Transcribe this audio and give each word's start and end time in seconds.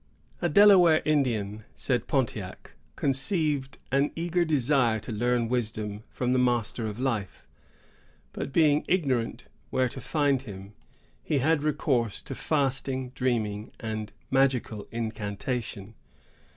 "A 0.41 0.49
Delaware 0.49 1.03
Indian," 1.05 1.63
said 1.75 2.07
Pontiac, 2.07 2.71
"conceived 2.95 3.77
an 3.91 4.09
eager 4.15 4.43
desire 4.43 4.99
to 4.99 5.11
learn 5.11 5.47
wisdom 5.47 6.03
from 6.09 6.33
the 6.33 6.39
Master 6.39 6.87
of 6.87 6.97
Life; 6.99 7.45
but, 8.33 8.51
being 8.51 8.83
ignorant 8.87 9.47
where 9.69 9.89
to 9.89 10.01
find 10.01 10.41
him, 10.41 10.73
he 11.21 11.37
had 11.37 11.61
recourse 11.61 12.23
to 12.23 12.33
fasting, 12.33 13.11
dreaming, 13.11 13.73
and 13.79 14.11
magical 14.31 14.87
incantations. 14.89 15.93